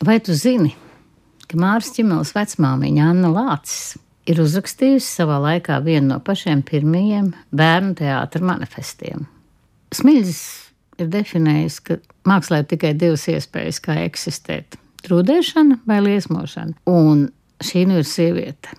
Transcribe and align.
Vai 0.00 0.16
tu 0.24 0.32
zini, 0.32 0.70
ka 1.44 1.58
Mārcis 1.60 1.92
Čimels 1.98 2.30
vecmāmiņa 2.32 3.08
Anna 3.12 3.28
Lācis 3.34 3.98
ir 4.24 4.38
uzrakstījusi 4.40 5.04
savā 5.04 5.36
laikā 5.44 5.76
vienu 5.84 6.14
no 6.14 6.16
pašiem 6.24 6.62
pirmajiem 6.64 7.28
bērnu 7.52 7.92
teātra 7.98 8.40
manifestiem? 8.48 9.26
Smilģis 9.92 10.40
ir 11.04 11.12
definējis, 11.12 11.78
ka 11.84 11.98
mākslā 12.24 12.62
ir 12.62 12.70
tikai 12.72 12.94
divas 12.96 13.26
iespējas, 13.28 13.82
kā 13.84 13.98
eksistēt- 14.06 14.80
trūdēšana 15.04 15.82
vai 15.84 16.00
liesmošana. 16.08 16.80
Un 16.88 17.28
šī 17.60 17.86
nu 17.86 18.00
ir 18.00 18.08
sieviete, 18.08 18.72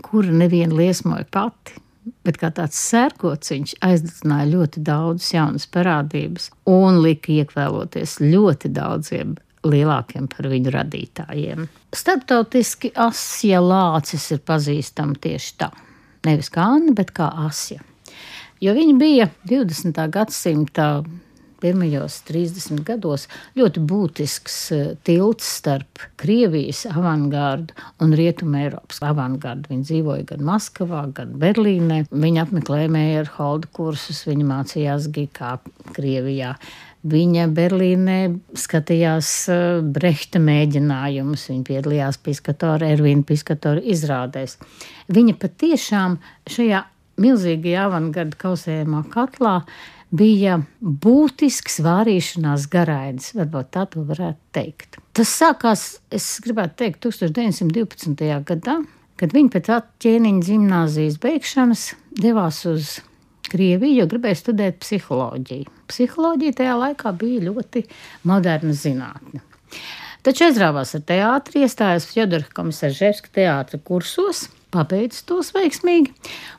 kura 0.00 0.30
nevienu 0.30 0.78
liesmoja 0.78 1.26
pati. 1.26 1.74
Bet 2.22 2.38
kā 2.38 2.54
tāds 2.54 2.78
sērkots, 2.78 3.50
viņš 3.50 3.78
aizdedzināja 3.82 4.52
ļoti 4.54 4.78
daudzas 4.82 5.32
jaunas 5.34 5.66
parādības 5.66 6.50
un 6.66 7.02
lika 7.02 7.32
iekvēloties 7.32 8.20
ļoti 8.22 8.70
daudziem 8.70 9.36
lielākiem 9.66 10.28
par 10.32 10.48
viņu 10.50 10.72
radītājiem. 10.74 11.66
Starptautiski 11.94 12.92
Asija 12.98 13.60
Lācis 13.62 14.28
ir 14.34 14.42
pazīstama 14.46 15.18
tieši 15.22 15.56
tā. 15.60 15.70
Nevis 16.26 16.50
kā 16.54 16.66
Anna, 16.76 16.94
bet 16.96 17.12
kā 17.14 17.28
Asija. 17.46 17.82
Jo 18.62 18.74
viņa 18.76 18.98
bija 18.98 19.28
20. 19.50 19.98
gadsimta 20.14 20.86
pirmajos 21.62 22.18
30 22.28 22.82
gados 22.86 23.28
ļoti 23.58 23.82
būtisks 23.88 24.58
eh, 24.74 24.84
tilts 25.06 25.48
starp 25.58 26.02
Krievijas 26.20 26.84
avangardu 26.90 27.76
un 28.02 28.14
Rietumē 28.18 28.66
Eiropas 28.66 29.02
avangardu. 29.06 29.70
Viņa 29.72 29.88
dzīvoja 29.88 30.28
gan 30.32 30.46
Maskavā, 30.46 31.04
gan 31.16 31.34
Berlīnē. 31.42 32.04
Viņa 32.10 32.46
apmeklēja 32.46 32.92
Meijerholda 32.92 33.70
kursus, 33.74 34.24
viņa 34.28 34.48
mācījās 34.48 35.10
Gikā, 35.14 35.56
Krievijā. 35.96 36.56
Viņa 37.02 37.48
Berlīnē 37.50 38.18
skatījās 38.58 39.32
eh, 39.50 39.64
Brehta 39.82 40.42
mēģinājumus, 40.42 41.48
viņa 41.50 41.68
piedalījās 41.70 42.20
Piskatora, 42.22 42.92
Ervīna 42.94 43.26
Piskatora 43.26 43.82
izrādēs. 43.82 44.58
Viņa 45.12 45.38
patiešām 45.42 46.20
šajā 46.50 46.84
milzīgajā 47.22 47.88
avangarda 47.88 48.38
kausējumā 48.40 49.02
katlā 49.12 49.58
bija 50.12 50.58
būtisks 50.80 51.80
vārīšanās 51.84 52.68
garainis, 52.72 53.32
varbūt 53.36 53.70
tā 53.74 53.86
to 53.90 54.04
varētu 54.08 54.40
teikt. 54.54 54.98
Tas 55.16 55.32
sākās, 55.40 55.86
es 56.12 56.26
gribētu 56.44 56.78
teikt, 56.84 57.00
1912. 57.06 58.28
gadā, 58.48 58.76
kad 59.20 59.34
viņi 59.36 59.52
pēc 59.54 59.72
ķēniņa 60.04 60.44
gimnāzijas 60.48 61.18
beigšanas 61.22 61.88
devās 62.20 62.62
uz 62.68 62.98
Krieviju, 63.52 63.98
jo 63.98 64.08
gribēja 64.08 64.38
studēt 64.38 64.78
psiholoģiju. 64.80 65.72
Psiholoģija 65.90 66.54
tajā 66.60 66.76
laikā 66.78 67.10
bija 67.18 67.42
ļoti 67.50 67.82
moderna 68.30 68.72
zinātne. 68.72 69.42
Taču 70.24 70.46
aizrāvās 70.46 70.94
ar 70.96 71.02
teātri, 71.04 71.64
iestājās 71.66 72.06
Fjodora 72.08 72.48
Komisarževska 72.54 73.34
teātra 73.34 73.82
kursos– 73.82 74.46
pabeidza 74.72 75.22
tos 75.28 75.52
veiksmīgi 75.54 76.12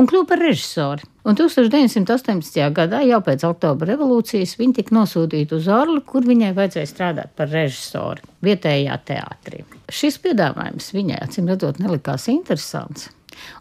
un 0.00 0.08
kļuva 0.08 0.28
par 0.32 0.42
režisoru. 0.42 1.06
Un 1.28 1.36
1918. 1.36 2.62
gadā, 2.72 3.02
jau 3.04 3.20
pēc 3.24 3.44
Oktobra 3.48 3.90
revolūcijas, 3.92 4.56
viņa 4.56 4.78
tika 4.78 4.96
nosūtīta 4.96 5.58
uz 5.58 5.68
Orlu, 5.68 6.00
kur 6.06 6.24
viņai 6.24 6.54
vajadzēja 6.56 6.88
strādāt 6.88 7.34
par 7.36 7.52
režisoru 7.52 8.24
vietējā 8.44 8.96
teātrī. 9.10 9.64
Šis 9.92 10.16
piedāvājums 10.24 10.92
viņai, 10.96 11.20
acīm 11.26 11.50
redzot, 11.52 11.82
nelikās 11.82 12.28
interesants. 12.32 13.10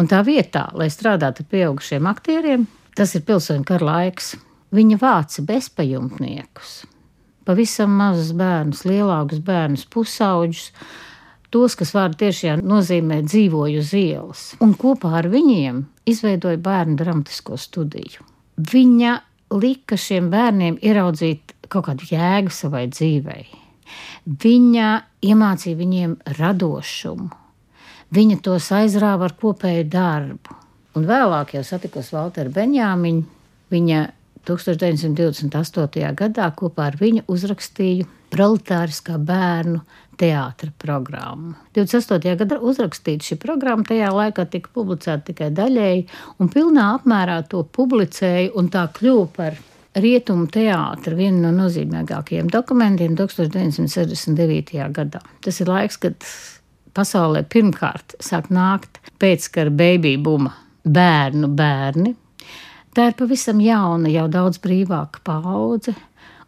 Un 0.00 0.08
tā 0.10 0.22
vietā, 0.26 0.68
lai 0.74 0.88
strādātu 0.90 1.44
ar 1.44 1.50
pieaugušiem 1.52 2.08
aktieriem, 2.10 2.64
tas 2.96 3.12
ir 3.14 3.26
pilsoņu 3.28 3.66
kara 3.68 3.86
laiks, 3.90 4.32
viņa 4.74 4.98
vāca 5.00 5.44
bezpajumtniekus, 5.46 6.74
pavisam 7.46 7.92
mazus 7.98 8.32
bērnus, 8.38 8.84
lielākus 8.88 9.42
bērnus, 9.44 9.86
pusauģus 9.90 10.70
tos, 11.54 11.76
kas 11.78 11.92
vārdu 11.94 12.20
tiešajā 12.24 12.58
nozīmē 12.62 13.20
dzīvoju 13.26 13.82
uz 13.82 13.94
ielas, 13.96 14.44
un 14.62 14.74
kopā 14.78 15.12
ar 15.20 15.30
viņiem 15.32 15.82
izveidoja 16.10 16.60
bērnu 16.62 16.98
dramatisko 17.00 17.58
studiju. 17.60 18.26
Viņa 18.60 19.16
lika 19.60 19.98
šiem 19.98 20.30
bērniem 20.30 20.78
ieraudzīt 20.82 21.56
kaut 21.70 21.88
kādu 21.88 22.06
jēgu 22.10 22.52
savai 22.54 22.86
dzīvei. 22.90 23.46
Viņa 24.26 24.88
iemācīja 25.26 25.78
viņiem 25.78 26.16
radošumu, 26.38 27.30
viņa 28.14 28.38
tos 28.44 28.70
aizrāva 28.76 29.26
ar 29.26 29.36
kopēju 29.38 29.88
darbu. 29.90 30.56
Un 30.98 31.06
vēlāk 31.06 31.54
jau 31.54 31.62
satikos 31.66 32.10
Valteru 32.14 32.50
Benjāmiņu, 32.54 33.22
viņa 33.70 34.00
1928. 34.46 36.14
gadā 36.18 36.48
kopā 36.56 36.88
ar 36.90 36.96
viņu 36.98 37.26
uzrakstīju 37.30 38.08
proletāriskā 38.30 39.18
bērnu 39.18 39.80
teātra 40.20 40.70
programmu. 40.78 41.54
28. 41.76 42.36
gadā 42.42 42.60
uzrakstīta 42.60 43.30
šī 43.30 43.38
programma, 43.40 43.86
tajā 43.88 44.10
laikā 44.12 44.44
tika 44.52 44.72
publicēta 44.76 45.30
tikai 45.30 45.50
daļēji, 45.56 46.06
un 46.40 46.52
pilnā 46.52 46.86
apmērā 46.98 47.40
to 47.50 47.64
publicēja, 47.64 48.52
un 48.60 48.70
tā 48.72 48.86
kļuva 48.96 49.26
par 49.36 49.58
Rietumu 49.90 50.46
teātra 50.46 51.16
vienu 51.18 51.40
no 51.42 51.50
nozīmīgākajiem 51.64 52.46
dokumentiem 52.52 53.16
1969. 53.18 54.84
gadā. 54.94 55.18
Tas 55.42 55.58
ir 55.58 55.70
laiks, 55.72 55.98
kad 55.98 56.14
pasaulē 56.94 57.42
pirmkārt 57.50 58.14
sāk 58.22 58.52
nākt 58.54 59.00
pēckara 59.18 59.72
baby 59.74 60.14
buma 60.22 60.52
bērnu 60.86 61.50
bērni. 61.58 62.14
Tā 62.94 63.08
ir 63.10 63.18
pavisam 63.18 63.58
jauna, 63.62 64.10
jau 64.10 64.28
daudz 64.30 64.62
brīvāka 64.62 65.22
paudze, 65.26 65.94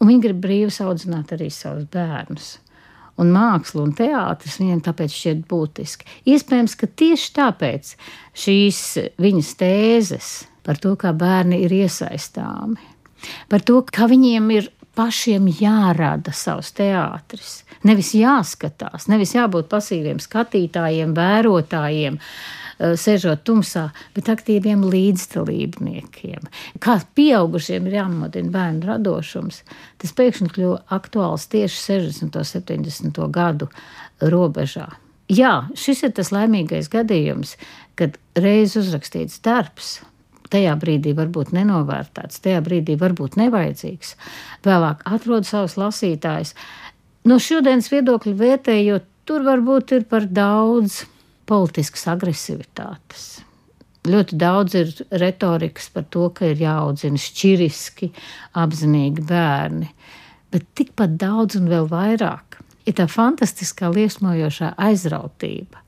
un 0.00 0.10
viņi 0.10 0.24
grib 0.24 0.42
brīvi 0.42 0.74
audzināt 0.84 1.34
arī 1.36 1.50
savus 1.54 1.86
bērnus. 1.92 2.58
Un 3.20 3.34
māksla 3.34 3.82
un 3.84 3.92
teātris 3.92 4.56
viņiem 4.62 4.80
tāpēc 4.86 5.12
šķiet 5.12 5.40
būtiski. 5.50 6.06
Iespējams, 6.32 6.76
ka 6.80 6.88
tieši 6.88 7.32
tāpēc 7.36 7.94
šīs 8.44 8.80
viņas 9.20 9.50
tēzes 9.60 10.30
par 10.64 10.80
to, 10.80 10.94
kā 11.00 11.12
bērni 11.16 11.60
ir 11.66 11.74
iesaistāmi, 11.82 12.80
par 13.52 13.64
to, 13.66 13.82
kā 13.84 14.08
viņiem 14.08 14.48
ir 14.56 14.70
pašiem 14.96 15.48
jārada 15.60 16.32
savs 16.36 16.72
teātris, 16.76 17.60
nevis 17.86 18.14
jāskatās, 18.16 19.06
nevis 19.12 19.34
jābūt 19.36 19.68
pasīviem 19.70 20.20
skatītājiem, 20.22 21.14
vērotājiem, 21.16 22.18
sēžot 22.80 23.44
tumsā, 23.44 23.88
bet 24.16 24.30
aktīviem 24.32 24.82
līdzdalībniekiem. 24.88 26.48
Kā 26.82 26.96
pieaugušiem 27.16 27.88
ir 27.88 27.98
jāmodina 28.00 28.52
bērnu 28.54 28.88
radošums, 28.88 29.62
tas 30.00 30.16
pēkšņi 30.16 30.50
kļuva 30.54 30.80
aktuāls 30.96 31.46
tieši 31.52 31.84
60. 32.00 32.40
un 32.40 32.50
70. 32.54 33.22
gadu 33.34 33.70
robežā. 34.20 34.88
Jā, 35.30 35.68
šis 35.78 36.02
ir 36.08 36.14
tas 36.16 36.32
laimīgais 36.34 36.88
gadījums, 36.90 37.54
kad 37.94 38.16
reiz 38.34 38.74
uzrakstīts 38.80 39.38
darbs, 39.44 40.00
tajā 40.50 40.72
brīdī 40.80 41.12
varbūt 41.14 41.52
nenovērtēts, 41.54 42.40
tajā 42.42 42.64
brīdī 42.66 42.96
varbūt 42.98 43.36
nevajadzīgs, 43.38 44.16
vēlāk 44.66 45.04
atrod 45.06 45.46
savus 45.46 45.76
lasītājus. 45.78 46.56
No 47.28 47.38
šodienas 47.38 47.90
viedokļa 47.92 48.34
vērtējot, 48.40 49.06
tur 49.28 49.44
varbūt 49.46 49.94
ir 49.98 50.08
par 50.10 50.26
daudz 50.26 51.04
politiskas 51.50 52.06
agresivitātes. 52.12 53.28
Ļoti 54.08 54.36
daudz 54.40 54.76
ir 54.78 54.92
retorikas 55.20 55.90
par 55.92 56.06
to, 56.08 56.30
ka 56.32 56.48
ir 56.48 56.62
jāaudzina 56.62 57.20
šķiriski, 57.20 58.08
apzinīgi 58.56 59.26
bērni, 59.28 59.90
bet 60.50 60.70
tikpat 60.78 61.18
daudz 61.20 61.58
un 61.60 61.68
vēl 61.68 61.90
vairāk 61.90 62.60
ir 62.88 62.96
tā 62.96 63.06
fantastiskā 63.10 63.90
liesmojošā 63.92 64.72
aizrautība, 64.80 65.84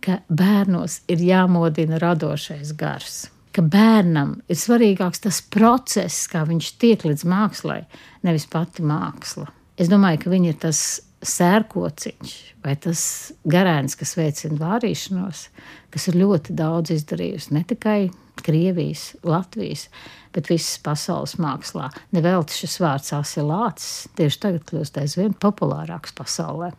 ka 0.00 0.20
bērnos 0.30 1.00
ir 1.10 1.26
jāmodina 1.26 1.98
radošais 2.00 2.72
gars. 2.78 3.26
Ka 3.50 3.64
bērnam 3.66 4.36
ir 4.46 4.56
svarīgāks 4.56 5.24
tas 5.24 5.40
process, 5.42 6.28
kā 6.30 6.44
viņš 6.46 6.68
tiek 6.78 7.02
līdz 7.02 7.26
mākslai, 7.26 7.80
nevis 8.22 8.46
pati 8.46 8.86
māksla. 8.86 9.48
Es 9.80 9.90
domāju, 9.90 10.22
ka 10.22 10.30
viņi 10.30 10.52
ir 10.52 10.60
tas 10.62 11.00
sērkociņš 11.26 12.34
vai 12.64 12.74
tas 12.80 13.02
garēns, 13.48 13.96
kas 13.98 14.16
veicina 14.18 14.58
vārīšanos, 14.60 15.44
kas 15.92 16.08
ir 16.08 16.18
ļoti 16.20 16.56
daudz 16.56 16.94
izdarījusi 16.96 17.54
ne 17.56 17.64
tikai 17.68 18.00
Krievijas, 18.40 19.10
Latvijas, 19.26 19.88
bet 20.32 20.48
visas 20.48 20.78
pasaules 20.80 21.36
mākslā. 21.42 21.90
Nevelti 22.16 22.62
šis 22.62 22.78
vārds 22.80 23.12
asilāts 23.16 23.90
tieši 24.16 24.40
tagad 24.46 24.64
kļūst 24.70 25.00
aizvien 25.02 25.36
populārāks 25.36 26.14
pasaulē. 26.16 26.70